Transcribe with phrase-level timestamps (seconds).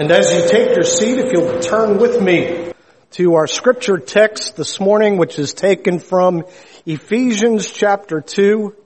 [0.00, 2.72] And as you take your seat, if you'll turn with me
[3.10, 6.44] to our scripture text this morning, which is taken from
[6.86, 8.76] Ephesians chapter 2,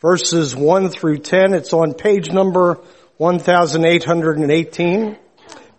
[0.00, 1.54] verses 1 through 10.
[1.54, 2.74] It's on page number
[3.16, 5.18] 1818,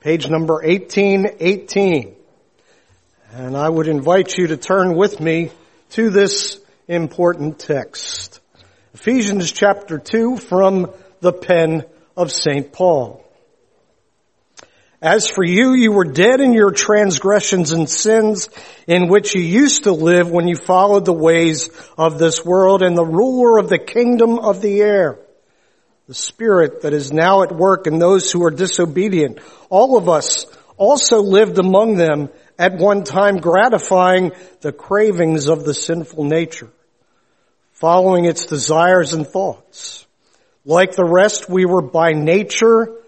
[0.02, 2.16] page number 1818.
[3.32, 5.52] And I would invite you to turn with me
[5.92, 6.60] to this
[6.90, 8.42] important text.
[8.94, 10.92] Ephesians chapter 2 from
[11.22, 11.86] the pen
[12.18, 12.74] of St.
[12.74, 13.23] Paul.
[15.04, 18.48] As for you, you were dead in your transgressions and sins
[18.88, 22.98] in which you used to live when you followed the ways of this world and
[22.98, 25.20] the ruler of the kingdom of the air,
[26.08, 29.40] the spirit that is now at work in those who are disobedient.
[29.70, 30.46] All of us
[30.78, 34.32] also lived among them at one time gratifying
[34.62, 36.70] the cravings of the sinful nature,
[37.74, 40.08] following its desires and thoughts.
[40.64, 43.03] Like the rest, we were by nature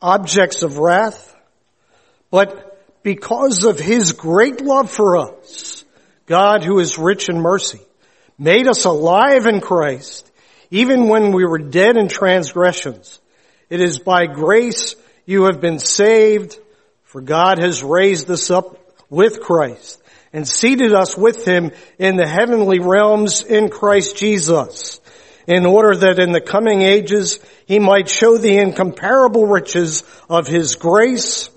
[0.00, 1.30] objects of wrath
[2.30, 5.84] but because of His great love for us,
[6.26, 7.80] God who is rich in mercy
[8.38, 10.30] made us alive in Christ
[10.70, 13.18] even when we were dead in transgressions.
[13.68, 14.94] It is by grace
[15.26, 16.56] you have been saved
[17.02, 18.78] for God has raised us up
[19.10, 20.00] with Christ
[20.32, 25.00] and seated us with Him in the heavenly realms in Christ Jesus
[25.46, 30.76] in order that in the coming ages He might show the incomparable riches of His
[30.76, 31.50] grace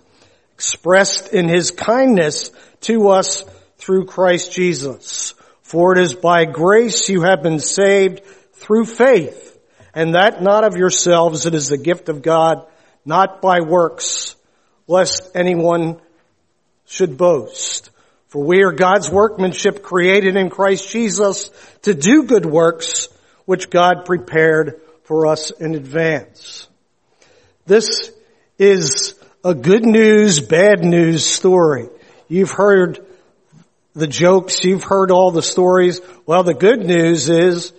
[0.63, 3.43] expressed in his kindness to us
[3.77, 5.33] through Christ Jesus.
[5.61, 8.23] For it is by grace you have been saved
[8.53, 9.59] through faith,
[9.93, 12.65] and that not of yourselves, it is the gift of God,
[13.03, 14.35] not by works,
[14.87, 15.99] lest anyone
[16.85, 17.89] should boast.
[18.27, 21.49] For we are God's workmanship created in Christ Jesus
[21.81, 23.09] to do good works,
[23.45, 26.67] which God prepared for us in advance.
[27.65, 28.11] This
[28.57, 31.89] is a good news, bad news story.
[32.27, 33.05] You've heard
[33.93, 36.01] the jokes, you've heard all the stories.
[36.25, 37.73] Well, the good news is,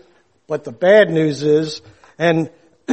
[0.47, 1.81] but the bad news is,
[2.19, 2.51] and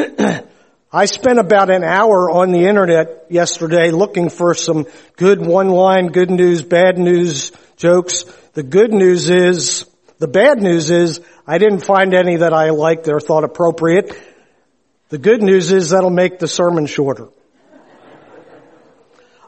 [0.93, 6.31] I spent about an hour on the internet yesterday looking for some good one-line, good
[6.31, 8.25] news, bad news jokes.
[8.53, 9.85] The good news is,
[10.19, 14.15] the bad news is, I didn't find any that I liked or thought appropriate.
[15.09, 17.27] The good news is that'll make the sermon shorter.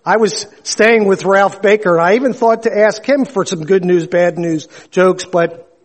[0.05, 1.95] I was staying with Ralph Baker.
[1.97, 5.77] And I even thought to ask him for some good news, bad news jokes, but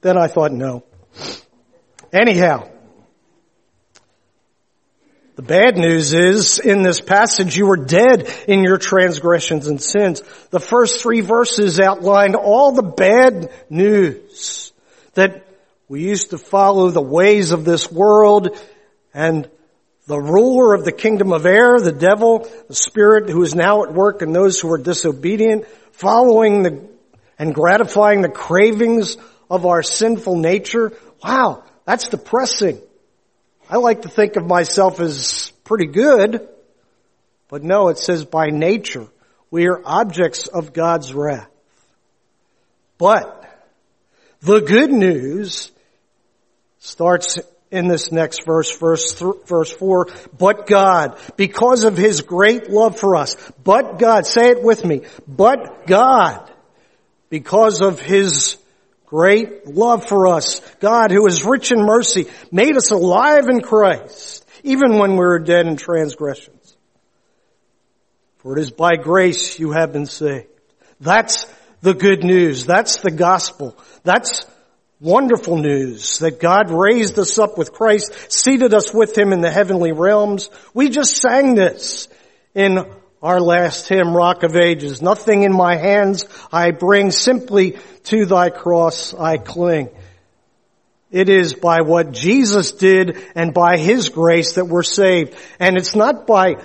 [0.00, 0.84] then I thought no.
[2.12, 2.70] Anyhow,
[5.34, 10.22] the bad news is in this passage you were dead in your transgressions and sins.
[10.50, 14.72] The first three verses outlined all the bad news
[15.14, 15.43] that
[15.94, 18.58] we used to follow the ways of this world
[19.14, 19.48] and
[20.08, 23.94] the ruler of the kingdom of air, the devil, the spirit who is now at
[23.94, 26.88] work in those who are disobedient, following the,
[27.38, 29.16] and gratifying the cravings
[29.48, 30.92] of our sinful nature.
[31.22, 32.80] Wow, that's depressing.
[33.70, 36.48] I like to think of myself as pretty good,
[37.46, 39.06] but no, it says by nature
[39.48, 41.48] we are objects of God's wrath.
[42.98, 43.48] But
[44.40, 45.70] the good news
[46.84, 47.38] starts
[47.70, 50.08] in this next verse, verse, th- verse 4,
[50.38, 53.34] but God, because of His great love for us,
[53.64, 56.50] but God, say it with me, but God,
[57.30, 58.58] because of His
[59.06, 64.46] great love for us, God who is rich in mercy, made us alive in Christ,
[64.62, 66.76] even when we were dead in transgressions.
[68.38, 70.48] For it is by grace you have been saved.
[71.00, 71.46] That's
[71.80, 72.66] the good news.
[72.66, 73.76] That's the gospel.
[74.04, 74.44] That's
[75.04, 79.50] wonderful news that God raised us up with Christ, seated us with Him in the
[79.50, 80.48] heavenly realms.
[80.72, 82.08] We just sang this
[82.54, 82.90] in
[83.22, 85.02] our last hymn, Rock of Ages.
[85.02, 89.90] Nothing in my hands I bring, simply to thy cross I cling.
[91.10, 95.36] It is by what Jesus did and by His grace that we're saved.
[95.60, 96.56] And it's not by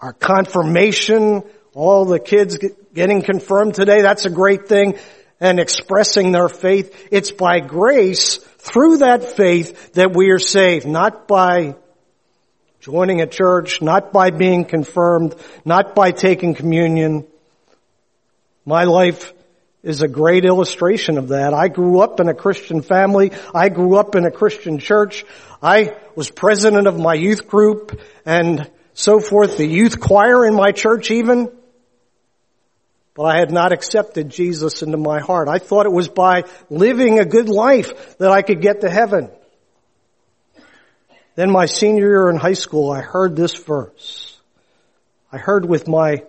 [0.00, 1.42] our confirmation,
[1.74, 2.58] all the kids
[2.94, 4.98] getting confirmed today, that's a great thing
[5.42, 7.08] and expressing their faith.
[7.10, 11.74] It's by grace through that faith that we are saved, not by
[12.78, 15.34] joining a church, not by being confirmed,
[15.64, 17.26] not by taking communion.
[18.64, 19.34] My life
[19.82, 21.52] is a great illustration of that.
[21.52, 23.32] I grew up in a Christian family.
[23.52, 25.24] I grew up in a Christian church.
[25.60, 30.70] I was president of my youth group and so forth, the youth choir in my
[30.70, 31.50] church even.
[33.14, 35.48] But I had not accepted Jesus into my heart.
[35.48, 39.30] I thought it was by living a good life that I could get to heaven.
[41.34, 44.38] Then my senior year in high school, I heard this verse.
[45.30, 46.24] I heard with my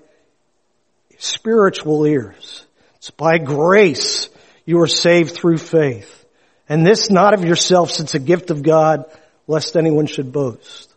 [1.18, 2.66] spiritual ears.
[2.98, 4.30] It's by grace
[4.66, 6.26] you are saved through faith.
[6.70, 9.06] And this not of yourselves, it's a gift of God,
[9.48, 10.94] lest anyone should boast.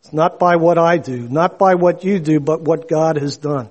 [0.00, 3.36] It's not by what I do, not by what you do, but what God has
[3.36, 3.70] done.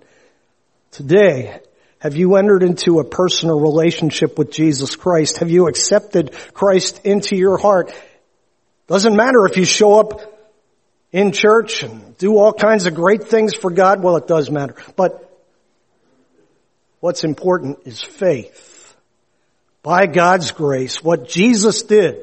[0.92, 1.62] Today,
[2.00, 5.38] have you entered into a personal relationship with Jesus Christ?
[5.38, 7.94] Have you accepted Christ into your heart?
[8.88, 10.32] Doesn't matter if you show up
[11.14, 14.04] in church and do all kinds of great things for God.
[14.04, 14.76] Well, it does matter.
[14.98, 15.30] But
[17.00, 18.96] what's important is faith.
[19.84, 22.18] By God's grace, what Jesus did,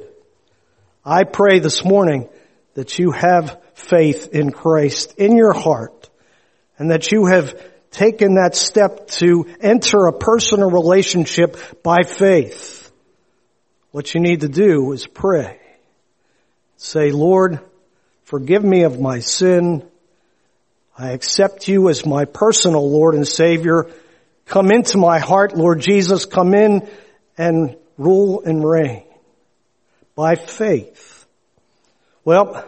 [1.05, 2.29] I pray this morning
[2.75, 6.11] that you have faith in Christ in your heart
[6.79, 12.90] and that you have taken that step to enter a personal relationship by faith.
[13.90, 15.58] What you need to do is pray.
[16.76, 17.61] Say, Lord,
[18.25, 19.82] forgive me of my sin.
[20.96, 23.91] I accept you as my personal Lord and Savior.
[24.46, 26.26] Come into my heart, Lord Jesus.
[26.26, 26.88] Come in
[27.37, 29.05] and rule and reign
[30.14, 31.26] by faith.
[32.25, 32.64] Well,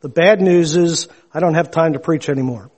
[0.00, 2.70] the bad news is I don't have time to preach anymore.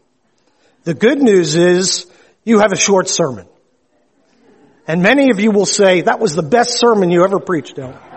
[0.85, 2.06] The good news is
[2.44, 3.47] you have a short sermon.
[4.87, 8.10] And many of you will say that was the best sermon you ever preached, Al.